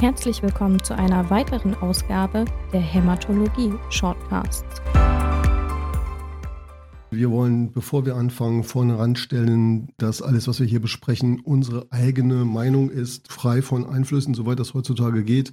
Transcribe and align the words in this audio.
Herzlich 0.00 0.42
willkommen 0.42 0.82
zu 0.82 0.96
einer 0.96 1.28
weiteren 1.28 1.74
Ausgabe 1.74 2.46
der 2.72 2.80
Hämatologie 2.80 3.74
Shortcasts. 3.90 4.80
Wir 7.10 7.30
wollen, 7.30 7.70
bevor 7.70 8.06
wir 8.06 8.16
anfangen, 8.16 8.64
vorne 8.64 8.98
ranstellen, 8.98 9.92
dass 9.98 10.22
alles, 10.22 10.48
was 10.48 10.58
wir 10.58 10.66
hier 10.66 10.80
besprechen, 10.80 11.40
unsere 11.40 11.86
eigene 11.90 12.46
Meinung 12.46 12.88
ist, 12.88 13.30
frei 13.30 13.60
von 13.60 13.84
Einflüssen, 13.84 14.32
soweit 14.32 14.58
das 14.58 14.72
heutzutage 14.72 15.22
geht. 15.22 15.52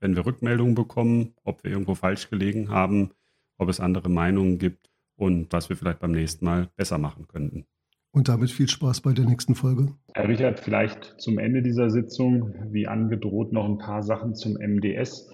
wenn 0.00 0.16
wir 0.16 0.26
Rückmeldungen 0.26 0.74
bekommen, 0.74 1.34
ob 1.44 1.62
wir 1.62 1.70
irgendwo 1.70 1.94
falsch 1.94 2.30
gelegen 2.30 2.70
haben, 2.70 3.10
ob 3.58 3.68
es 3.68 3.80
andere 3.80 4.08
Meinungen 4.08 4.58
gibt 4.58 4.90
und 5.16 5.52
was 5.52 5.68
wir 5.68 5.76
vielleicht 5.76 6.00
beim 6.00 6.12
nächsten 6.12 6.44
Mal 6.44 6.68
besser 6.76 6.98
machen 6.98 7.28
könnten. 7.28 7.66
Und 8.12 8.28
damit 8.28 8.50
viel 8.50 8.68
Spaß 8.68 9.02
bei 9.02 9.12
der 9.12 9.24
nächsten 9.24 9.54
Folge. 9.54 9.94
Herr 10.14 10.28
Richard, 10.28 10.58
vielleicht 10.58 11.20
zum 11.20 11.38
Ende 11.38 11.62
dieser 11.62 11.90
Sitzung, 11.90 12.52
wie 12.72 12.88
angedroht, 12.88 13.52
noch 13.52 13.66
ein 13.66 13.78
paar 13.78 14.02
Sachen 14.02 14.34
zum 14.34 14.54
MDS. 14.54 15.30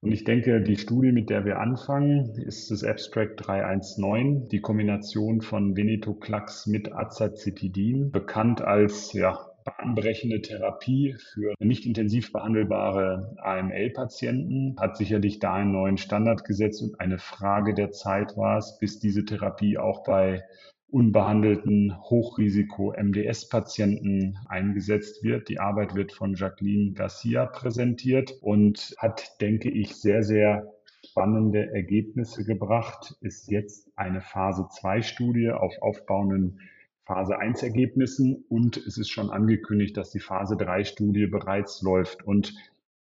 Und 0.00 0.12
ich 0.12 0.22
denke, 0.22 0.62
die 0.62 0.76
Studie, 0.76 1.10
mit 1.10 1.30
der 1.30 1.44
wir 1.44 1.58
anfangen, 1.58 2.36
ist 2.36 2.70
das 2.70 2.84
Abstract 2.84 3.46
319, 3.46 4.48
die 4.48 4.60
Kombination 4.60 5.40
von 5.40 5.76
Venetoclax 5.76 6.66
mit 6.66 6.92
Azacitidin, 6.92 8.12
bekannt 8.12 8.60
als 8.60 9.12
ja, 9.14 9.53
bahnbrechende 9.64 10.42
Therapie 10.42 11.16
für 11.32 11.54
nicht 11.58 11.86
intensiv 11.86 12.32
behandelbare 12.32 13.34
AML-Patienten, 13.38 14.76
hat 14.78 14.96
sicherlich 14.96 15.38
da 15.38 15.54
einen 15.54 15.72
neuen 15.72 15.96
Standard 15.96 16.44
gesetzt 16.44 16.82
und 16.82 17.00
eine 17.00 17.18
Frage 17.18 17.74
der 17.74 17.90
Zeit 17.90 18.36
war 18.36 18.58
es, 18.58 18.78
bis 18.78 18.98
diese 18.98 19.24
Therapie 19.24 19.78
auch 19.78 20.04
bei 20.04 20.42
unbehandelten 20.90 21.96
Hochrisiko-MDS-Patienten 22.04 24.36
eingesetzt 24.48 25.24
wird. 25.24 25.48
Die 25.48 25.58
Arbeit 25.58 25.96
wird 25.96 26.12
von 26.12 26.34
Jacqueline 26.34 26.92
Garcia 26.92 27.46
präsentiert 27.46 28.34
und 28.42 28.94
hat, 28.98 29.40
denke 29.40 29.70
ich, 29.70 29.96
sehr, 29.96 30.22
sehr 30.22 30.70
spannende 31.04 31.74
Ergebnisse 31.74 32.44
gebracht. 32.44 33.16
Ist 33.20 33.50
jetzt 33.50 33.90
eine 33.96 34.20
Phase-2-Studie 34.20 35.50
auf 35.50 35.72
aufbauenden 35.80 36.60
Phase 37.06 37.38
1 37.38 37.62
Ergebnissen 37.62 38.44
und 38.48 38.78
es 38.78 38.96
ist 38.96 39.10
schon 39.10 39.30
angekündigt, 39.30 39.96
dass 39.96 40.10
die 40.10 40.20
Phase 40.20 40.56
3 40.56 40.84
Studie 40.84 41.26
bereits 41.26 41.82
läuft. 41.82 42.26
Und 42.26 42.54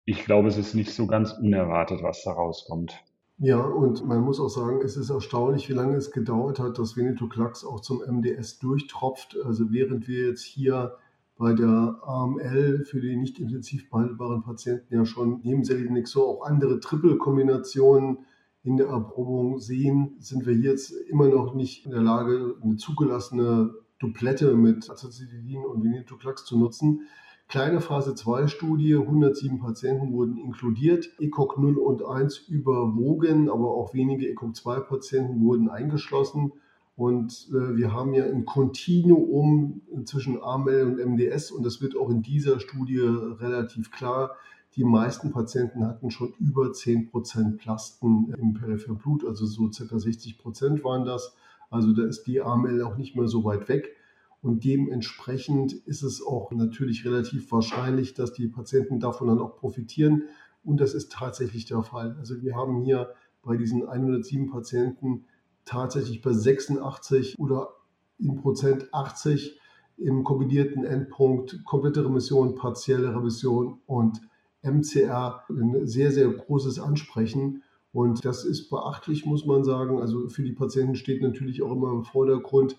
ich 0.06 0.24
glaube, 0.24 0.48
es 0.48 0.58
ist 0.58 0.74
nicht 0.74 0.94
so 0.94 1.06
ganz 1.06 1.34
unerwartet, 1.34 2.02
was 2.02 2.24
da 2.24 2.32
rauskommt. 2.32 3.04
Ja, 3.38 3.62
und 3.62 4.06
man 4.06 4.22
muss 4.22 4.40
auch 4.40 4.50
sagen, 4.50 4.82
es 4.84 4.98
ist 4.98 5.10
erstaunlich, 5.10 5.70
wie 5.70 5.74
lange 5.74 5.96
es 5.96 6.12
gedauert 6.12 6.60
hat, 6.60 6.78
dass 6.78 6.98
Venetoclax 6.98 7.66
auch 7.66 7.80
zum 7.80 8.02
MDS 8.06 8.60
durchtropft. 8.60 9.38
Also 9.46 9.72
während 9.72 10.08
wir 10.08 10.28
jetzt 10.28 10.44
hier 10.44 10.96
bei 11.38 11.54
der 11.54 12.00
AML 12.04 12.84
für 12.84 13.00
die 13.00 13.16
nicht 13.16 13.40
intensiv 13.40 13.90
behandelbaren 13.90 14.44
Patienten 14.44 14.94
ja 14.94 15.06
schon 15.06 15.40
neben 15.44 15.64
Selinexor 15.64 16.28
auch 16.28 16.46
andere 16.46 16.82
Triple-Kombinationen 16.82 18.20
in 18.64 18.76
der 18.76 18.88
Erprobung 18.88 19.60
sehen, 19.60 20.16
sind 20.20 20.46
wir 20.46 20.54
jetzt 20.54 20.92
immer 21.08 21.30
noch 21.30 21.54
nicht 21.56 21.86
in 21.86 21.92
der 21.92 22.02
Lage, 22.02 22.56
eine 22.62 22.76
zugelassene 22.76 23.74
Duplette 24.00 24.56
mit 24.56 24.90
Azacitidin 24.90 25.64
und 25.66 25.84
Venetoclax 25.84 26.46
zu 26.46 26.58
nutzen. 26.58 27.02
Kleine 27.50 27.82
Phase 27.82 28.14
2 28.14 28.48
Studie, 28.48 28.96
107 28.96 29.60
Patienten 29.60 30.14
wurden 30.14 30.38
inkludiert, 30.38 31.10
ECOG 31.20 31.58
0 31.58 31.78
und 31.78 32.06
1 32.06 32.38
überwogen, 32.48 33.50
aber 33.50 33.72
auch 33.72 33.94
wenige 33.94 34.30
ECOG 34.30 34.56
2 34.56 34.80
Patienten 34.82 35.42
wurden 35.44 35.70
eingeschlossen. 35.70 36.54
Und 36.96 37.50
äh, 37.52 37.76
wir 37.76 37.94
haben 37.94 38.14
ja 38.14 38.26
ein 38.26 38.46
Kontinuum 38.46 39.82
zwischen 40.06 40.42
AML 40.44 40.84
und 40.84 41.14
MDS 41.14 41.50
und 41.50 41.66
das 41.66 41.82
wird 41.82 41.98
auch 41.98 42.10
in 42.10 42.22
dieser 42.22 42.60
Studie 42.60 43.00
relativ 43.00 43.90
klar. 43.90 44.36
Die 44.76 44.84
meisten 44.84 45.32
Patienten 45.32 45.88
hatten 45.88 46.12
schon 46.12 46.34
über 46.40 46.66
10% 46.68 47.58
Plasten 47.58 48.34
im 48.38 48.54
peripheren 48.54 48.98
Blut, 48.98 49.26
also 49.26 49.46
so 49.46 49.72
circa 49.72 49.96
60% 49.96 50.84
waren 50.84 51.06
das. 51.06 51.36
Also 51.70 51.94
da 51.94 52.06
ist 52.06 52.24
die 52.24 52.42
AML 52.42 52.82
auch 52.82 52.98
nicht 52.98 53.16
mehr 53.16 53.28
so 53.28 53.44
weit 53.44 53.70
weg. 53.70 53.96
Und 54.42 54.64
dementsprechend 54.64 55.74
ist 55.74 56.02
es 56.02 56.26
auch 56.26 56.52
natürlich 56.52 57.06
relativ 57.06 57.52
wahrscheinlich, 57.52 58.14
dass 58.14 58.34
die 58.34 58.48
Patienten 58.48 59.00
davon 59.00 59.28
dann 59.28 59.40
auch 59.40 59.58
profitieren. 59.58 60.24
Und 60.64 60.80
das 60.80 60.94
ist 60.94 61.12
tatsächlich 61.12 61.66
der 61.66 61.84
Fall. 61.84 62.16
Also 62.20 62.42
wir 62.42 62.56
haben 62.56 62.84
hier 62.84 63.14
bei 63.42 63.58
diesen 63.58 63.88
107 63.88 64.50
Patienten 64.50 65.26
tatsächlich 65.66 66.22
bei 66.22 66.32
86 66.32 67.38
oder 67.40 67.70
in 68.18 68.36
Prozent 68.36 68.94
80 68.94 69.60
im 69.98 70.24
kombinierten 70.24 70.86
Endpunkt 70.86 71.64
komplette 71.66 72.06
Remission, 72.06 72.56
partielle 72.56 73.14
Remission 73.14 73.80
und 73.86 74.22
MCR 74.62 75.44
ein 75.50 75.86
sehr, 75.88 76.12
sehr 76.12 76.30
großes 76.30 76.80
Ansprechen. 76.80 77.64
Und 77.92 78.24
das 78.24 78.46
ist 78.46 78.70
beachtlich, 78.70 79.26
muss 79.26 79.46
man 79.46 79.64
sagen. 79.64 80.00
Also 80.00 80.30
für 80.30 80.44
die 80.44 80.52
Patienten 80.52 80.96
steht 80.96 81.22
natürlich 81.22 81.62
auch 81.62 81.72
immer 81.72 81.92
im 81.92 82.04
Vordergrund, 82.04 82.78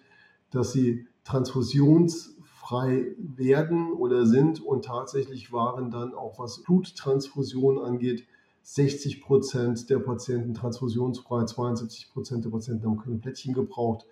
dass 0.51 0.73
sie 0.73 1.07
transfusionsfrei 1.25 3.15
werden 3.19 3.93
oder 3.93 4.27
sind. 4.27 4.61
Und 4.65 4.85
tatsächlich 4.85 5.53
waren 5.53 5.91
dann 5.91 6.15
auch, 6.15 6.39
was 6.39 6.63
Bluttransfusion 6.63 7.79
angeht, 7.79 8.27
60 8.63 9.23
Prozent 9.23 9.91
der 9.91 9.99
Patienten 9.99 10.55
transfusionsfrei, 10.55 11.45
72 11.45 12.13
Prozent 12.13 12.45
der 12.45 12.51
Patienten 12.51 12.87
haben 12.87 12.99
keine 12.99 13.17
Plättchen 13.17 13.55
gebraucht. 13.55 14.07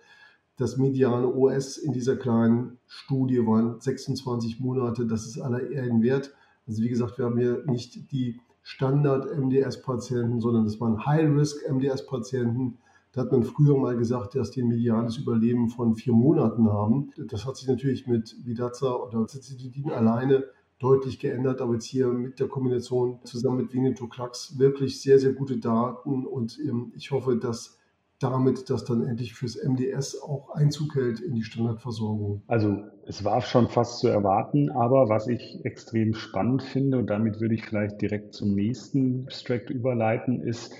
Das 0.57 0.75
mediane 0.75 1.33
OS 1.33 1.77
in 1.77 1.93
dieser 1.93 2.17
kleinen 2.17 2.79
Studie 2.87 3.45
waren 3.45 3.79
26 3.79 4.59
Monate. 4.59 5.05
Das 5.05 5.25
ist 5.25 5.39
aller 5.39 5.69
Ehren 5.69 6.01
wert. 6.01 6.33
Also 6.67 6.83
wie 6.83 6.89
gesagt, 6.89 7.17
wir 7.17 7.25
haben 7.25 7.37
hier 7.37 7.63
nicht 7.67 8.11
die 8.11 8.41
Standard-MDS-Patienten, 8.69 10.39
sondern 10.39 10.63
das 10.63 10.79
waren 10.79 11.03
High-Risk-MDS-Patienten. 11.03 12.77
Da 13.11 13.21
hat 13.21 13.31
man 13.31 13.41
früher 13.41 13.75
mal 13.75 13.97
gesagt, 13.97 14.35
dass 14.35 14.51
die 14.51 14.61
ein 14.61 14.67
medianes 14.67 15.17
Überleben 15.17 15.69
von 15.69 15.95
vier 15.95 16.13
Monaten 16.13 16.71
haben. 16.71 17.11
Das 17.17 17.47
hat 17.47 17.57
sich 17.57 17.67
natürlich 17.67 18.05
mit 18.05 18.35
Vidaza 18.45 18.93
oder 18.93 19.27
Cetidin 19.27 19.89
alleine 19.89 20.43
deutlich 20.77 21.17
geändert, 21.17 21.61
aber 21.61 21.73
jetzt 21.73 21.85
hier 21.85 22.09
mit 22.09 22.39
der 22.39 22.47
Kombination 22.47 23.19
zusammen 23.23 23.57
mit 23.57 23.73
Venetoclax 23.73 24.59
wirklich 24.59 25.01
sehr, 25.01 25.17
sehr 25.17 25.33
gute 25.33 25.57
Daten 25.57 26.27
und 26.27 26.59
ähm, 26.59 26.93
ich 26.95 27.09
hoffe, 27.09 27.37
dass 27.37 27.79
damit 28.19 28.69
das 28.69 28.85
dann 28.85 29.03
endlich 29.03 29.33
fürs 29.33 29.57
MDS 29.61 30.21
auch 30.21 30.51
Einzug 30.51 30.93
hält 30.95 31.21
in 31.21 31.33
die 31.33 31.43
Standardversorgung? 31.43 32.43
Also 32.47 32.83
es 33.09 33.23
war 33.23 33.41
schon 33.41 33.69
fast 33.69 33.97
zu 33.97 34.07
erwarten, 34.07 34.69
aber 34.69 35.09
was 35.09 35.27
ich 35.27 35.65
extrem 35.65 36.13
spannend 36.13 36.61
finde, 36.61 36.99
und 36.99 37.07
damit 37.09 37.39
würde 37.39 37.55
ich 37.55 37.65
vielleicht 37.65 37.99
direkt 37.99 38.35
zum 38.35 38.53
nächsten 38.53 39.25
Abstract 39.25 39.71
überleiten, 39.71 40.43
ist, 40.43 40.75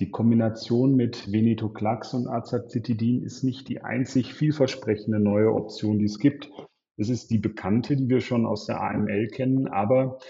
die 0.00 0.10
Kombination 0.10 0.96
mit 0.96 1.30
Venetoclax 1.30 2.14
und 2.14 2.26
Azacitidin 2.26 3.22
ist 3.22 3.44
nicht 3.44 3.68
die 3.68 3.82
einzig 3.82 4.32
vielversprechende 4.32 5.20
neue 5.20 5.52
Option, 5.52 5.98
die 5.98 6.06
es 6.06 6.18
gibt. 6.18 6.50
Es 6.96 7.10
ist 7.10 7.30
die 7.30 7.38
bekannte, 7.38 7.96
die 7.96 8.08
wir 8.08 8.22
schon 8.22 8.46
aus 8.46 8.64
der 8.64 8.80
AML 8.80 9.28
kennen, 9.28 9.68
aber 9.68 10.20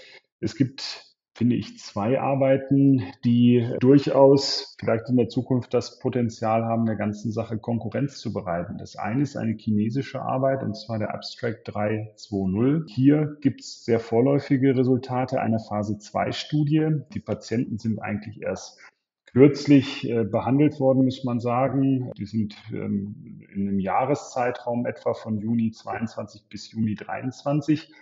es 0.41 0.57
gibt 0.57 1.08
finde 1.39 1.55
ich, 1.55 1.79
zwei 1.79 2.19
Arbeiten, 2.19 3.01
die 3.23 3.65
durchaus 3.79 4.75
vielleicht 4.77 5.07
in 5.07 5.15
der 5.15 5.29
Zukunft 5.29 5.73
das 5.73 5.97
Potenzial 5.99 6.65
haben, 6.65 6.85
der 6.85 6.97
ganzen 6.97 7.31
Sache 7.31 7.57
Konkurrenz 7.57 8.19
zu 8.19 8.33
bereiten. 8.33 8.77
Das 8.77 8.97
eine 8.97 9.21
ist 9.21 9.37
eine 9.37 9.53
chinesische 9.53 10.21
Arbeit, 10.21 10.63
und 10.63 10.75
zwar 10.75 10.99
der 10.99 11.13
Abstract 11.13 11.61
320. 11.73 12.93
Hier 12.93 13.37
gibt 13.39 13.61
es 13.61 13.85
sehr 13.85 14.01
vorläufige 14.01 14.75
Resultate 14.75 15.39
einer 15.39 15.59
Phase-2-Studie. 15.59 17.03
Die 17.13 17.21
Patienten 17.21 17.77
sind 17.77 17.99
eigentlich 17.99 18.41
erst 18.41 18.77
kürzlich 19.31 20.09
äh, 20.09 20.25
behandelt 20.25 20.81
worden, 20.81 21.05
muss 21.05 21.23
man 21.23 21.39
sagen. 21.39 22.11
Die 22.17 22.25
sind 22.25 22.53
ähm, 22.73 23.45
in 23.55 23.69
einem 23.69 23.79
Jahreszeitraum 23.79 24.85
etwa 24.85 25.13
von 25.13 25.39
Juni 25.39 25.71
22 25.71 26.49
bis 26.49 26.69
Juni 26.73 26.95
23 26.95 27.93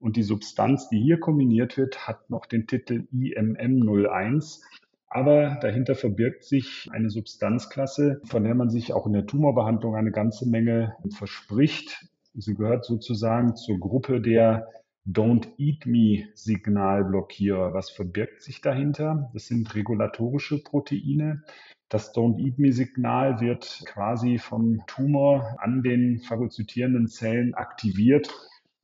und 0.00 0.16
die 0.16 0.22
Substanz, 0.22 0.88
die 0.88 1.00
hier 1.00 1.18
kombiniert 1.18 1.76
wird, 1.76 2.06
hat 2.06 2.30
noch 2.30 2.46
den 2.46 2.66
Titel 2.66 3.06
IMM01. 3.12 4.60
Aber 5.08 5.58
dahinter 5.60 5.94
verbirgt 5.94 6.44
sich 6.44 6.88
eine 6.92 7.10
Substanzklasse, 7.10 8.20
von 8.24 8.44
der 8.44 8.54
man 8.54 8.70
sich 8.70 8.92
auch 8.92 9.06
in 9.06 9.12
der 9.12 9.26
Tumorbehandlung 9.26 9.96
eine 9.96 10.10
ganze 10.10 10.48
Menge 10.48 10.96
verspricht. 11.16 12.06
Sie 12.34 12.54
gehört 12.54 12.84
sozusagen 12.84 13.56
zur 13.56 13.78
Gruppe 13.78 14.20
der 14.20 14.68
Don't 15.08 15.46
Eat 15.56 15.86
Me 15.86 16.24
Signalblockierer. 16.34 17.72
Was 17.72 17.90
verbirgt 17.90 18.42
sich 18.42 18.60
dahinter? 18.60 19.30
Das 19.32 19.46
sind 19.46 19.74
regulatorische 19.74 20.62
Proteine. 20.62 21.44
Das 21.88 22.12
Don't 22.12 22.38
Eat 22.38 22.58
Me 22.58 22.72
Signal 22.72 23.40
wird 23.40 23.84
quasi 23.86 24.38
vom 24.38 24.84
Tumor 24.88 25.56
an 25.60 25.84
den 25.84 26.18
phagozytierenden 26.18 27.06
Zellen 27.06 27.54
aktiviert, 27.54 28.34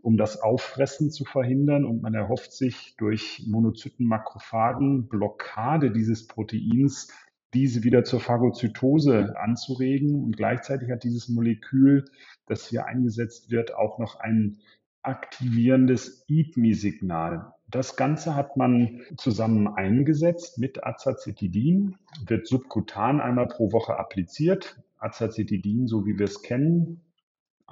um 0.03 0.17
das 0.17 0.41
Auffressen 0.41 1.11
zu 1.11 1.25
verhindern. 1.25 1.85
Und 1.85 2.03
man 2.03 2.15
erhofft 2.15 2.53
sich 2.53 2.95
durch 2.99 3.45
Monozytenmakrophagen 3.47 5.09
Blockade 5.09 5.91
dieses 5.91 6.27
Proteins 6.27 7.09
diese 7.55 7.85
wieder 7.85 8.03
zur 8.05 8.21
Phagozytose 8.21 9.35
anzuregen. 9.39 10.23
Und 10.23 10.37
gleichzeitig 10.37 10.91
hat 10.91 11.05
dieses 11.05 11.29
Molekül, 11.29 12.05
das 12.47 12.67
hier 12.67 12.87
eingesetzt 12.87 13.51
wird, 13.51 13.75
auch 13.75 13.99
noch 13.99 14.19
ein 14.21 14.59
aktivierendes 15.03 16.25
Eat-Me-Signal. 16.29 17.53
Das 17.69 17.97
Ganze 17.97 18.35
hat 18.35 18.57
man 18.57 19.03
zusammen 19.17 19.67
eingesetzt 19.67 20.59
mit 20.59 20.85
Azacitidin, 20.85 21.97
wird 22.27 22.47
subkutan 22.47 23.21
einmal 23.21 23.49
pro 23.49 23.73
Woche 23.73 23.99
appliziert. 23.99 24.81
Azacitidin, 24.99 25.89
so 25.89 26.07
wie 26.07 26.19
wir 26.19 26.27
es 26.27 26.43
kennen, 26.43 27.01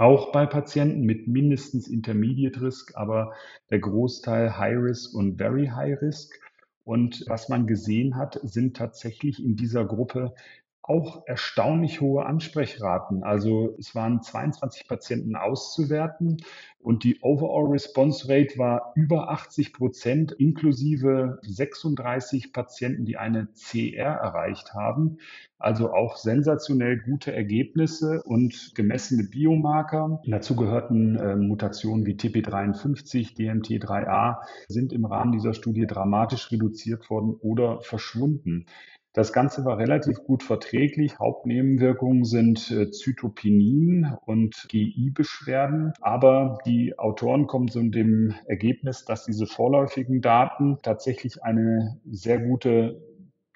auch 0.00 0.32
bei 0.32 0.46
Patienten 0.46 1.02
mit 1.02 1.28
mindestens 1.28 1.86
Intermediate 1.86 2.62
Risk, 2.62 2.96
aber 2.96 3.34
der 3.68 3.80
Großteil 3.80 4.56
High 4.56 4.78
Risk 4.78 5.14
und 5.14 5.36
Very 5.36 5.66
High 5.66 6.00
Risk. 6.00 6.40
Und 6.84 7.24
was 7.28 7.50
man 7.50 7.66
gesehen 7.66 8.16
hat, 8.16 8.40
sind 8.42 8.78
tatsächlich 8.78 9.44
in 9.44 9.56
dieser 9.56 9.84
Gruppe 9.84 10.34
auch 10.82 11.22
erstaunlich 11.26 12.00
hohe 12.00 12.24
Ansprechraten. 12.24 13.22
Also 13.22 13.76
es 13.78 13.94
waren 13.94 14.22
22 14.22 14.88
Patienten 14.88 15.36
auszuwerten 15.36 16.38
und 16.78 17.04
die 17.04 17.18
Overall 17.20 17.70
Response 17.70 18.28
Rate 18.28 18.56
war 18.58 18.92
über 18.94 19.30
80 19.30 19.74
Prozent, 19.74 20.32
inklusive 20.32 21.38
36 21.42 22.52
Patienten, 22.52 23.04
die 23.04 23.18
eine 23.18 23.48
CR 23.48 24.14
erreicht 24.14 24.72
haben. 24.72 25.18
Also 25.58 25.92
auch 25.92 26.16
sensationell 26.16 26.98
gute 26.98 27.34
Ergebnisse 27.34 28.22
und 28.22 28.72
gemessene 28.74 29.24
Biomarker. 29.24 30.22
Dazu 30.26 30.56
gehörten 30.56 31.16
äh, 31.16 31.36
Mutationen 31.36 32.06
wie 32.06 32.14
TP53, 32.14 33.36
DMT3A 33.36 34.38
sind 34.68 34.94
im 34.94 35.04
Rahmen 35.04 35.32
dieser 35.32 35.52
Studie 35.52 35.86
dramatisch 35.86 36.50
reduziert 36.50 37.10
worden 37.10 37.34
oder 37.34 37.82
verschwunden. 37.82 38.64
Das 39.12 39.32
Ganze 39.32 39.64
war 39.64 39.78
relativ 39.78 40.22
gut 40.22 40.44
verträglich. 40.44 41.18
Hauptnebenwirkungen 41.18 42.24
sind 42.24 42.70
äh, 42.70 42.90
Zytopinin 42.92 44.16
und 44.24 44.66
GI-Beschwerden. 44.68 45.92
Aber 46.00 46.58
die 46.64 46.96
Autoren 46.96 47.48
kommen 47.48 47.68
zu 47.68 47.82
dem 47.82 48.34
Ergebnis, 48.46 49.04
dass 49.04 49.24
diese 49.24 49.46
vorläufigen 49.46 50.20
Daten 50.20 50.78
tatsächlich 50.82 51.42
eine 51.42 51.98
sehr 52.08 52.38
gute 52.38 53.02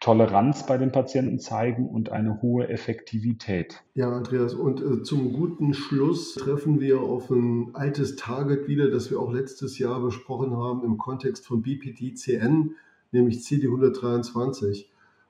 Toleranz 0.01 0.67
bei 0.67 0.77
den 0.77 0.91
Patienten 0.91 1.39
zeigen 1.39 1.89
und 1.89 2.11
eine 2.11 2.43
hohe 2.43 2.69
Effektivität. 2.69 3.83
Ja, 3.95 4.11
Andreas, 4.11 4.55
und 4.55 4.83
äh, 4.83 5.03
zum 5.03 5.33
guten 5.33 5.73
Schluss 5.73 6.35
treffen 6.35 6.81
wir 6.81 7.01
auf 7.01 7.31
ein 7.31 7.71
altes 7.75 8.17
Target 8.17 8.67
wieder, 8.67 8.91
das 8.91 9.11
wir 9.11 9.21
auch 9.21 9.33
letztes 9.33 9.79
Jahr 9.79 10.03
besprochen 10.03 10.57
haben 10.57 10.85
im 10.85 10.99
Kontext 10.99 11.47
von 11.47 11.63
BPD-CN, 11.63 12.75
nämlich 13.13 13.39
CD123. 13.39 14.87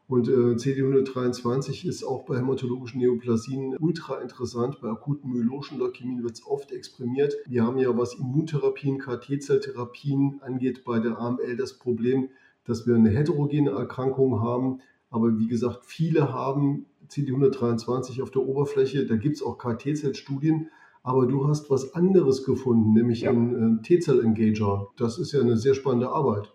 Und 0.07 0.29
äh, 0.29 0.33
CD123 0.33 1.87
ist 1.87 2.05
auch 2.05 2.27
bei 2.27 2.37
hämatologischen 2.37 3.01
Neoplasien 3.01 3.75
ultra 3.79 4.21
interessant. 4.21 4.81
Bei 4.83 4.89
akuten 4.89 5.31
myelogischen 5.31 5.79
Leukämien 5.79 6.23
wird 6.23 6.35
es 6.35 6.47
oft 6.47 6.73
exprimiert. 6.73 7.35
Wir 7.47 7.65
haben 7.65 7.79
ja, 7.79 7.97
was 7.97 8.15
Immuntherapien, 8.15 8.99
KT-Zelltherapien 8.99 10.41
angeht, 10.43 10.85
bei 10.85 10.99
der 10.99 11.19
AML 11.19 11.57
das 11.57 11.79
Problem, 11.79 12.29
dass 12.65 12.87
wir 12.87 12.95
eine 12.95 13.11
heterogene 13.11 13.71
Erkrankung 13.71 14.43
haben. 14.43 14.81
Aber 15.09 15.39
wie 15.39 15.49
gesagt, 15.49 15.85
viele 15.85 16.33
haben 16.33 16.87
CD123 17.09 18.23
auf 18.23 18.31
der 18.31 18.43
Oberfläche. 18.43 19.07
Da 19.07 19.17
gibt 19.17 19.37
es 19.37 19.43
auch 19.43 19.57
KT-Zellstudien. 19.57 20.69
Aber 21.03 21.27
du 21.27 21.47
hast 21.49 21.71
was 21.71 21.95
anderes 21.95 22.45
gefunden, 22.45 22.93
nämlich 22.93 23.23
ja. 23.23 23.31
einen 23.31 23.79
äh, 23.79 23.83
T-Zell-Engager. 23.83 24.89
Das 24.97 25.19
ist 25.19 25.33
ja 25.33 25.41
eine 25.41 25.57
sehr 25.57 25.75
spannende 25.75 26.09
Arbeit. 26.09 26.54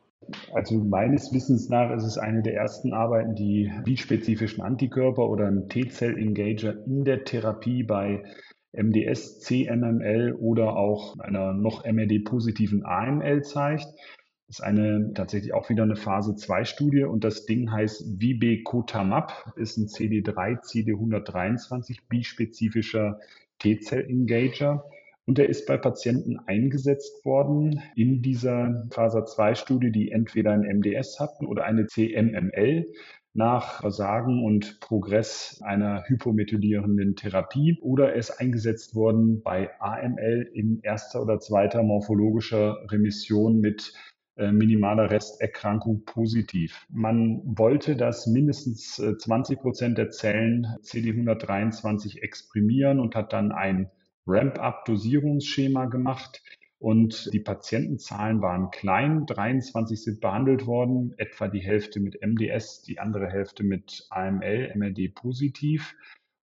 Also 0.54 0.84
meines 0.84 1.34
Wissens 1.34 1.70
nach 1.70 1.92
ist 1.92 2.04
es 2.04 2.18
eine 2.18 2.42
der 2.42 2.56
ersten 2.56 2.94
Arbeiten, 2.94 3.36
die 3.36 3.72
bispezifischen 3.84 4.64
Antikörper 4.64 5.30
oder 5.30 5.48
einen 5.48 5.70
T-Zell-Engager 5.70 6.86
in 6.86 7.04
der 7.04 7.24
Therapie 7.24 7.84
bei 7.84 8.24
MDS, 8.72 9.40
CMML 9.40 10.34
oder 10.40 10.76
auch 10.76 11.18
einer 11.20 11.54
noch 11.54 11.86
MRD-positiven 11.86 12.86
AML 12.86 13.44
zeigt. 13.44 13.88
Das 14.48 14.60
ist 14.60 14.62
eine 14.62 15.12
tatsächlich 15.14 15.54
auch 15.54 15.70
wieder 15.70 15.84
eine 15.84 15.96
Phase 15.96 16.36
2 16.36 16.66
Studie 16.66 17.04
und 17.04 17.24
das 17.24 17.46
Ding 17.46 17.72
heißt 17.72 18.20
Vibecotamab, 18.20 19.54
ist 19.56 19.78
ein 19.78 19.86
CD3, 19.88 20.60
CD123 20.62 22.00
bispezifischer 22.10 23.20
T-Zell-Engager. 23.60 24.84
Und 25.30 25.38
er 25.38 25.48
ist 25.48 25.68
bei 25.68 25.78
Patienten 25.78 26.40
eingesetzt 26.48 27.24
worden 27.24 27.84
in 27.96 28.24
dieser 28.24 28.88
Phase-2-Studie, 28.90 29.92
die 29.92 30.10
entweder 30.10 30.54
ein 30.54 30.62
MDS 30.62 31.20
hatten 31.20 31.46
oder 31.46 31.66
eine 31.66 31.86
CMML 31.86 32.88
nach 33.36 33.82
Versagen 33.82 34.44
und 34.44 34.80
Progress 34.80 35.62
einer 35.64 36.04
hypomethylierenden 36.08 37.16
Therapie 37.16 37.78
oder 37.84 38.10
er 38.10 38.16
ist 38.16 38.40
eingesetzt 38.40 38.96
worden 38.96 39.44
bei 39.44 39.70
AML 39.80 40.50
in 40.52 40.80
erster 40.82 41.22
oder 41.22 41.40
zweiter 41.40 41.84
morphologischer 41.84 42.80
Remission 42.90 43.60
mit 43.60 43.94
äh, 44.36 44.52
minimaler 44.52 45.12
Resterkrankung 45.12 46.06
positiv. 46.06 46.88
Man 46.90 47.44
wollte, 47.46 47.96
dass 47.96 48.26
mindestens 48.26 48.96
20 48.96 49.60
äh, 49.60 49.62
Prozent 49.62 50.00
der 50.00 50.10
Zellen 50.10 50.66
CD123 50.82 52.20
exprimieren 52.24 53.00
und 53.00 53.14
hat 53.14 53.32
dann 53.32 53.52
ein 53.52 53.92
Ramp-up-Dosierungsschema 54.30 55.86
gemacht. 55.86 56.44
Und 56.80 57.30
die 57.34 57.42
Patientenzahlen 57.42 58.42
waren 58.42 58.72
klein. 58.72 59.26
23 59.26 60.02
sind 60.02 60.22
behandelt 60.22 60.66
worden, 60.66 61.14
etwa 61.18 61.50
die 61.50 61.60
Hälfte 61.60 62.00
mit 62.00 62.22
MDS, 62.22 62.84
die 62.84 63.00
andere 63.00 63.28
Hälfte 63.28 63.64
mit 63.64 64.08
AML, 64.10 64.72
MRD 64.76 65.14
positiv. 65.14 65.96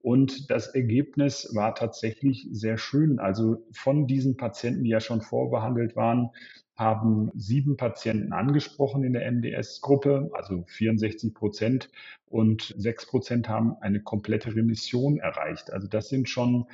Und 0.01 0.50
das 0.50 0.68
Ergebnis 0.68 1.51
war 1.53 1.75
tatsächlich 1.75 2.47
sehr 2.51 2.77
schön. 2.77 3.19
Also 3.19 3.63
von 3.71 4.07
diesen 4.07 4.35
Patienten, 4.35 4.83
die 4.83 4.89
ja 4.89 5.00
schon 5.00 5.21
vorbehandelt 5.21 5.95
waren, 5.95 6.31
haben 6.75 7.31
sieben 7.35 7.77
Patienten 7.77 8.33
angesprochen 8.33 9.03
in 9.03 9.13
der 9.13 9.31
MDS-Gruppe, 9.31 10.31
also 10.33 10.65
64 10.68 11.33
Prozent, 11.33 11.90
und 12.25 12.73
sechs 12.78 13.06
Prozent 13.06 13.47
haben 13.47 13.78
eine 13.81 14.02
komplette 14.02 14.56
Remission 14.56 15.19
erreicht. 15.19 15.71
Also 15.71 15.87
das 15.87 16.09
sind 16.09 16.28
schon 16.28 16.66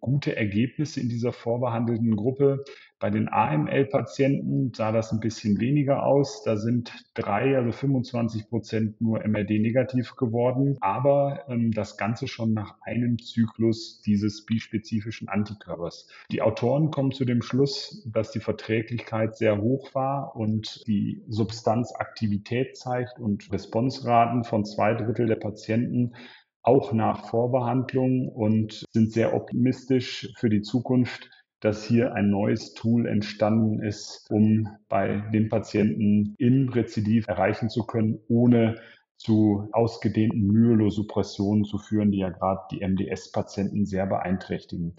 gute 0.00 0.36
Ergebnisse 0.36 1.00
in 1.00 1.08
dieser 1.08 1.32
vorbehandelten 1.32 2.14
Gruppe. 2.14 2.64
Bei 3.00 3.10
den 3.10 3.28
AML-Patienten 3.28 4.72
sah 4.74 4.90
das 4.90 5.12
ein 5.12 5.20
bisschen 5.20 5.60
weniger 5.60 6.04
aus. 6.04 6.42
Da 6.44 6.56
sind 6.56 6.92
drei, 7.14 7.56
also 7.56 7.70
25 7.70 8.48
Prozent 8.48 9.00
nur 9.00 9.20
MRD-negativ 9.24 10.16
geworden, 10.16 10.78
aber 10.80 11.44
ähm, 11.48 11.70
das 11.70 11.96
Ganze 11.96 12.26
schon 12.26 12.54
nach 12.54 12.74
einem 12.82 13.18
Zyklus 13.18 14.00
dieses 14.02 14.44
bispezifischen 14.44 15.28
Antikörpers. 15.28 16.08
Die 16.32 16.42
Autoren 16.42 16.90
kommen 16.90 17.12
zu 17.12 17.24
dem 17.24 17.42
Schluss, 17.42 18.04
dass 18.12 18.32
die 18.32 18.40
Verträglichkeit 18.40 19.36
sehr 19.36 19.60
hoch 19.60 19.94
war 19.94 20.34
und 20.34 20.86
die 20.88 21.22
Substanzaktivität 21.28 22.76
zeigt 22.76 23.20
und 23.20 23.50
Responsraten 23.52 24.42
von 24.42 24.64
zwei 24.64 24.94
Drittel 24.94 25.26
der 25.26 25.36
Patienten 25.36 26.14
auch 26.62 26.92
nach 26.92 27.28
Vorbehandlung 27.28 28.28
und 28.28 28.84
sind 28.92 29.12
sehr 29.12 29.34
optimistisch 29.34 30.32
für 30.36 30.50
die 30.50 30.62
Zukunft, 30.62 31.30
dass 31.60 31.84
hier 31.84 32.14
ein 32.14 32.30
neues 32.30 32.74
Tool 32.74 33.06
entstanden 33.06 33.82
ist, 33.82 34.26
um 34.30 34.68
bei 34.88 35.24
den 35.32 35.48
Patienten 35.48 36.34
im 36.38 36.68
Rezidiv 36.68 37.26
erreichen 37.26 37.68
zu 37.68 37.84
können, 37.84 38.20
ohne 38.28 38.76
zu 39.16 39.68
ausgedehnten 39.72 40.46
Myelosuppressionen 40.46 41.64
zu 41.64 41.78
führen, 41.78 42.12
die 42.12 42.18
ja 42.18 42.30
gerade 42.30 42.60
die 42.70 42.86
MDS-Patienten 42.86 43.84
sehr 43.84 44.06
beeinträchtigen. 44.06 44.94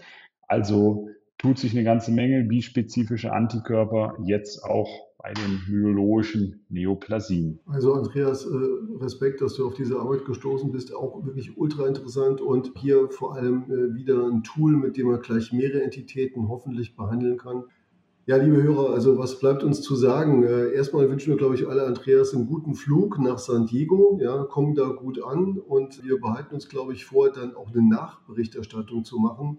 Also 0.46 1.08
tut 1.38 1.58
sich 1.58 1.72
eine 1.72 1.84
ganze 1.84 2.12
Menge 2.12 2.44
bispezifische 2.44 3.32
Antikörper 3.32 4.18
jetzt 4.22 4.62
auch 4.62 5.09
bei 5.22 5.34
den 5.34 5.60
myologischen 5.68 6.64
Neoplasien. 6.68 7.58
Also 7.66 7.92
Andreas, 7.94 8.46
äh, 8.46 8.56
Respekt, 9.00 9.40
dass 9.40 9.54
du 9.54 9.66
auf 9.66 9.74
diese 9.74 9.98
Arbeit 9.98 10.24
gestoßen 10.24 10.72
bist, 10.72 10.94
auch 10.94 11.24
wirklich 11.24 11.58
ultra 11.58 11.86
interessant 11.86 12.40
und 12.40 12.72
hier 12.76 13.10
vor 13.10 13.34
allem 13.34 13.64
äh, 13.64 13.94
wieder 13.94 14.26
ein 14.26 14.42
Tool, 14.42 14.76
mit 14.76 14.96
dem 14.96 15.08
man 15.08 15.20
gleich 15.20 15.52
mehrere 15.52 15.82
Entitäten 15.82 16.48
hoffentlich 16.48 16.96
behandeln 16.96 17.36
kann. 17.36 17.64
Ja, 18.26 18.36
liebe 18.36 18.62
Hörer, 18.62 18.90
also 18.90 19.18
was 19.18 19.38
bleibt 19.40 19.62
uns 19.62 19.82
zu 19.82 19.94
sagen? 19.96 20.44
Äh, 20.44 20.72
erstmal 20.72 21.10
wünschen 21.10 21.30
wir, 21.30 21.36
glaube 21.36 21.54
ich, 21.54 21.68
alle 21.68 21.84
Andreas 21.84 22.34
einen 22.34 22.46
guten 22.46 22.74
Flug 22.74 23.18
nach 23.18 23.38
San 23.38 23.66
Diego. 23.66 24.18
Ja, 24.22 24.44
kommen 24.44 24.74
da 24.74 24.88
gut 24.88 25.22
an 25.22 25.58
und 25.58 26.02
wir 26.04 26.20
behalten 26.20 26.54
uns, 26.54 26.68
glaube 26.68 26.92
ich, 26.94 27.04
vor, 27.04 27.30
dann 27.30 27.54
auch 27.54 27.72
eine 27.72 27.86
Nachberichterstattung 27.86 29.04
zu 29.04 29.18
machen 29.18 29.58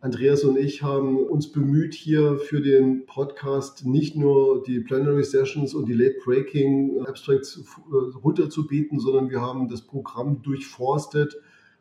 Andreas 0.00 0.44
und 0.44 0.56
ich 0.56 0.84
haben 0.84 1.16
uns 1.16 1.50
bemüht, 1.50 1.92
hier 1.92 2.38
für 2.38 2.60
den 2.60 3.04
Podcast 3.06 3.84
nicht 3.84 4.14
nur 4.14 4.62
die 4.62 4.78
Plenary 4.78 5.24
Sessions 5.24 5.74
und 5.74 5.88
die 5.88 5.92
Late 5.92 6.14
Breaking 6.24 7.04
Abstracts 7.04 7.64
äh, 7.90 8.16
runterzubieten, 8.16 9.00
sondern 9.00 9.28
wir 9.28 9.40
haben 9.40 9.68
das 9.68 9.82
Programm 9.82 10.40
durchforstet 10.42 11.36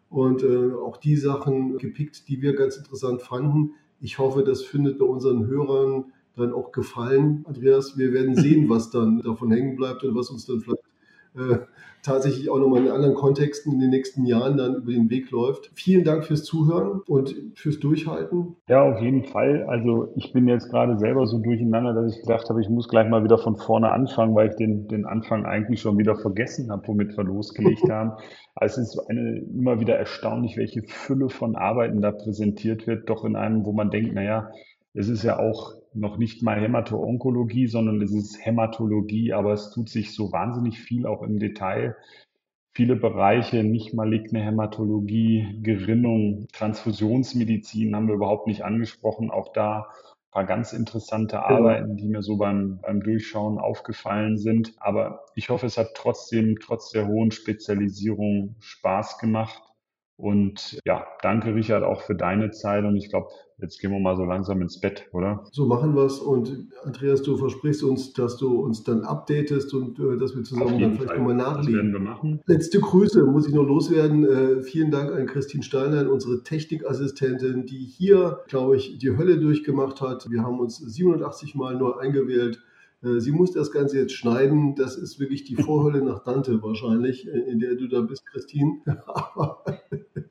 und 0.09 0.41
äh, 0.41 0.73
auch 0.73 0.97
die 0.97 1.15
Sachen 1.15 1.77
gepickt, 1.77 2.27
die 2.27 2.41
wir 2.41 2.55
ganz 2.55 2.77
interessant 2.77 3.21
fanden. 3.21 3.75
Ich 4.01 4.17
hoffe, 4.17 4.43
das 4.43 4.63
findet 4.63 4.97
bei 4.97 5.05
unseren 5.05 5.45
Hörern 5.45 6.11
dann 6.35 6.53
auch 6.53 6.71
gefallen. 6.71 7.45
Andreas, 7.47 7.99
wir 7.99 8.13
werden 8.13 8.35
sehen, 8.35 8.67
was 8.69 8.89
dann 8.89 9.21
davon 9.21 9.51
hängen 9.51 9.75
bleibt 9.75 10.03
und 10.03 10.15
was 10.15 10.31
uns 10.31 10.47
dann 10.47 10.61
vielleicht 10.61 10.86
äh, 11.37 11.59
tatsächlich 12.03 12.49
auch 12.49 12.57
nochmal 12.57 12.85
in 12.85 12.91
anderen 12.91 13.15
Kontexten 13.15 13.73
in 13.73 13.79
den 13.79 13.89
nächsten 13.89 14.25
Jahren 14.25 14.57
dann 14.57 14.75
über 14.75 14.91
den 14.91 15.09
Weg 15.09 15.29
läuft. 15.31 15.71
Vielen 15.73 16.03
Dank 16.03 16.23
fürs 16.23 16.43
Zuhören 16.43 17.01
und 17.07 17.35
fürs 17.55 17.79
Durchhalten. 17.79 18.55
Ja, 18.69 18.83
auf 18.83 19.01
jeden 19.01 19.25
Fall. 19.25 19.65
Also 19.67 20.09
ich 20.15 20.31
bin 20.31 20.47
jetzt 20.47 20.69
gerade 20.69 20.97
selber 20.97 21.27
so 21.27 21.39
durcheinander, 21.39 21.93
dass 21.93 22.15
ich 22.15 22.21
gedacht 22.21 22.49
habe, 22.49 22.61
ich 22.61 22.69
muss 22.69 22.87
gleich 22.87 23.09
mal 23.09 23.23
wieder 23.23 23.37
von 23.37 23.57
vorne 23.57 23.91
anfangen, 23.91 24.35
weil 24.35 24.49
ich 24.49 24.55
den, 24.55 24.87
den 24.87 25.05
Anfang 25.05 25.45
eigentlich 25.45 25.81
schon 25.81 25.97
wieder 25.97 26.15
vergessen 26.15 26.71
habe, 26.71 26.87
womit 26.87 27.17
wir 27.17 27.23
losgelegt 27.23 27.83
haben. 27.89 28.13
Also 28.55 28.81
es 28.81 28.95
ist 28.95 29.09
eine, 29.09 29.39
immer 29.39 29.79
wieder 29.79 29.95
erstaunlich, 29.95 30.57
welche 30.57 30.83
Fülle 30.83 31.29
von 31.29 31.55
Arbeiten 31.55 32.01
da 32.01 32.11
präsentiert 32.11 32.87
wird, 32.87 33.09
doch 33.09 33.25
in 33.25 33.35
einem, 33.35 33.65
wo 33.65 33.73
man 33.73 33.89
denkt, 33.89 34.13
naja, 34.13 34.49
es 34.93 35.09
ist 35.09 35.23
ja 35.23 35.37
auch 35.37 35.76
noch 35.93 36.17
nicht 36.17 36.43
mal 36.43 36.59
Hämato-Onkologie, 36.59 37.67
sondern 37.67 38.01
es 38.01 38.13
ist 38.13 38.45
Hämatologie, 38.45 39.33
aber 39.33 39.53
es 39.53 39.71
tut 39.71 39.89
sich 39.89 40.13
so 40.13 40.31
wahnsinnig 40.31 40.79
viel 40.79 41.05
auch 41.05 41.21
im 41.23 41.39
Detail. 41.39 41.95
Viele 42.73 42.95
Bereiche, 42.95 43.63
nicht 43.63 43.95
maligne 43.95 44.39
Hämatologie, 44.39 45.59
Gerinnung, 45.63 46.47
Transfusionsmedizin 46.53 47.95
haben 47.95 48.07
wir 48.07 48.15
überhaupt 48.15 48.45
nicht 48.45 48.63
angesprochen. 48.63 49.31
Auch 49.31 49.51
da 49.51 49.87
ein 49.87 50.31
paar 50.31 50.45
ganz 50.45 50.73
interessante. 50.73 51.41
Arbeiten, 51.41 51.97
die 51.97 52.07
mir 52.07 52.21
so 52.21 52.37
beim, 52.37 52.79
beim 52.83 53.01
Durchschauen 53.01 53.57
aufgefallen 53.57 54.37
sind. 54.37 54.75
Aber 54.77 55.25
ich 55.33 55.49
hoffe, 55.49 55.65
es 55.65 55.77
hat 55.77 55.95
trotzdem, 55.95 56.57
trotz 56.61 56.91
der 56.91 57.07
hohen 57.07 57.31
Spezialisierung 57.31 58.55
Spaß 58.59 59.17
gemacht. 59.17 59.66
Und 60.17 60.79
ja, 60.83 61.05
danke 61.21 61.53
Richard 61.53 61.83
auch 61.83 62.01
für 62.01 62.15
deine 62.15 62.49
Zeit 62.49 62.83
und 62.83 62.95
ich 62.95 63.09
glaube, 63.09 63.27
jetzt 63.59 63.79
gehen 63.79 63.91
wir 63.91 63.99
mal 63.99 64.15
so 64.15 64.23
langsam 64.23 64.61
ins 64.63 64.79
Bett, 64.79 65.07
oder? 65.13 65.43
So 65.51 65.67
machen 65.67 65.95
wir 65.95 66.05
es 66.05 66.17
und 66.17 66.69
Andreas, 66.83 67.21
du 67.21 67.37
versprichst 67.37 67.83
uns, 67.83 68.13
dass 68.13 68.37
du 68.37 68.59
uns 68.59 68.83
dann 68.83 69.03
updatest 69.03 69.75
und 69.75 69.99
äh, 69.99 70.17
dass 70.17 70.35
wir 70.35 70.43
zusammen 70.43 70.79
dann 70.79 70.95
vielleicht 70.95 71.17
nochmal 71.17 71.35
nachlegen. 71.35 71.73
Das 71.73 71.73
werden 71.73 71.93
wir 71.93 71.99
machen. 71.99 72.41
Letzte 72.47 72.79
Grüße 72.79 73.25
muss 73.25 73.47
ich 73.47 73.53
noch 73.53 73.67
loswerden. 73.67 74.25
Äh, 74.25 74.61
vielen 74.61 74.89
Dank 74.89 75.11
an 75.11 75.27
Christine 75.27 75.63
Steiner, 75.63 76.11
unsere 76.11 76.41
Technikassistentin, 76.41 77.67
die 77.67 77.85
hier, 77.85 78.39
glaube 78.47 78.77
ich, 78.77 78.97
die 78.97 79.15
Hölle 79.15 79.39
durchgemacht 79.39 80.01
hat. 80.01 80.31
Wir 80.31 80.41
haben 80.41 80.59
uns 80.59 80.77
87 80.77 81.53
Mal 81.53 81.75
nur 81.75 81.99
eingewählt. 82.01 82.59
Äh, 83.03 83.19
sie 83.19 83.31
muss 83.31 83.51
das 83.51 83.71
Ganze 83.71 83.99
jetzt 83.99 84.13
schneiden. 84.13 84.75
Das 84.75 84.95
ist 84.95 85.19
wirklich 85.19 85.43
die 85.43 85.55
Vorhölle 85.55 86.03
nach 86.03 86.23
Dante 86.23 86.61
wahrscheinlich, 86.61 87.27
äh, 87.27 87.39
in 87.51 87.59
der 87.59 87.75
du 87.75 87.87
da 87.87 88.01
bist, 88.01 88.25
Christine. 88.25 88.81
Aber 89.05 89.63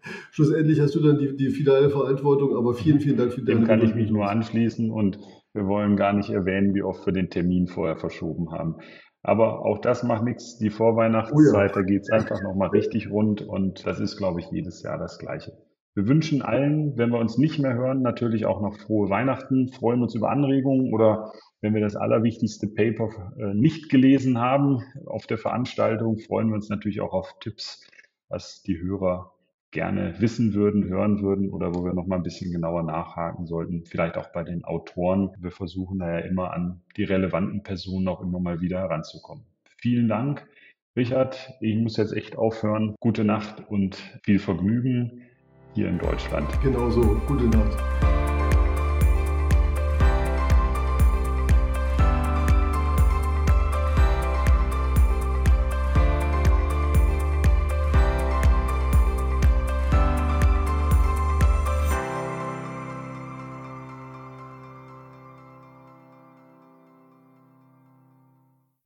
schlussendlich 0.31 0.81
hast 0.81 0.95
du 0.95 1.01
dann 1.01 1.19
die, 1.19 1.37
die 1.37 1.51
finale 1.51 1.91
Verantwortung. 1.91 2.57
Aber 2.57 2.75
vielen, 2.75 3.01
vielen 3.01 3.17
Dank 3.17 3.33
für 3.33 3.43
deine 3.43 3.61
Dem 3.61 3.67
kann 3.67 3.83
ich 3.83 3.95
mich 3.95 4.11
nur 4.11 4.29
anschließen 4.29 4.91
und 4.91 5.19
wir 5.53 5.67
wollen 5.67 5.97
gar 5.97 6.13
nicht 6.13 6.31
erwähnen, 6.31 6.75
wie 6.75 6.83
oft 6.83 7.07
wir 7.07 7.13
den 7.13 7.31
Termin 7.31 7.67
vorher 7.67 7.97
verschoben 7.97 8.53
haben. 8.53 8.77
Aber 9.23 9.65
auch 9.65 9.79
das 9.79 10.03
macht 10.03 10.23
nichts. 10.23 10.59
Die 10.59 10.71
Vorweihnachtszeit, 10.71 11.73
oh 11.73 11.79
ja. 11.79 11.83
da 11.83 11.83
geht 11.83 12.03
es 12.03 12.11
einfach 12.11 12.41
nochmal 12.43 12.69
richtig 12.69 13.11
rund 13.11 13.43
und 13.43 13.85
das 13.87 13.99
ist, 13.99 14.17
glaube 14.17 14.41
ich, 14.41 14.47
jedes 14.53 14.83
Jahr 14.83 14.99
das 14.99 15.19
Gleiche. 15.19 15.53
Wir 15.97 16.07
wünschen 16.07 16.43
allen, 16.43 16.97
wenn 16.99 17.11
wir 17.11 17.19
uns 17.19 17.39
nicht 17.39 17.59
mehr 17.59 17.75
hören, 17.75 18.03
natürlich 18.03 18.45
auch 18.45 18.61
noch 18.61 18.79
frohe 18.79 19.09
Weihnachten, 19.09 19.69
freuen 19.69 20.03
uns 20.03 20.15
über 20.15 20.31
Anregungen 20.31 20.93
oder 20.93 21.33
wenn 21.63 21.75
wir 21.75 21.81
das 21.81 21.97
allerwichtigste 21.97 22.69
Paper 22.69 23.33
äh, 23.39 23.55
nicht 23.55 23.89
gelesen 23.89 24.39
haben 24.39 24.83
auf 25.07 25.27
der 25.27 25.39
Veranstaltung, 25.39 26.19
freuen 26.19 26.49
wir 26.49 26.55
uns 26.55 26.69
natürlich 26.69 27.01
auch 27.01 27.15
auf 27.15 27.35
Tipps, 27.41 27.89
was 28.29 28.63
die 28.63 28.79
Hörer 28.79 29.33
gerne 29.71 30.15
wissen 30.21 30.55
würden, 30.55 30.85
hören 30.85 31.23
würden 31.23 31.51
oder 31.51 31.75
wo 31.75 31.85
wir 31.85 31.93
noch 31.93 32.07
mal 32.07 32.17
ein 32.17 32.23
bisschen 32.23 32.53
genauer 32.53 32.83
nachhaken 32.83 33.47
sollten. 33.47 33.85
Vielleicht 33.85 34.17
auch 34.17 34.33
bei 34.33 34.43
den 34.43 34.65
Autoren. 34.65 35.31
Wir 35.39 35.51
versuchen 35.51 35.99
da 35.99 36.19
ja 36.19 36.25
immer 36.25 36.53
an 36.53 36.81
die 36.97 37.05
relevanten 37.05 37.63
Personen 37.63 38.09
auch 38.09 38.21
immer 38.21 38.41
mal 38.41 38.61
wieder 38.61 38.79
heranzukommen. 38.79 39.45
Vielen 39.79 40.09
Dank. 40.09 40.47
Richard, 40.97 41.53
ich 41.61 41.77
muss 41.77 41.99
jetzt 41.99 42.15
echt 42.15 42.37
aufhören. 42.37 42.95
Gute 43.01 43.25
Nacht 43.25 43.69
und 43.69 43.97
viel 44.23 44.39
Vergnügen 44.39 45.23
hier 45.75 45.89
in 45.89 45.99
Deutschland. 45.99 46.49
Genauso. 46.63 47.21
Gute 47.27 47.45
Nacht. 47.49 48.06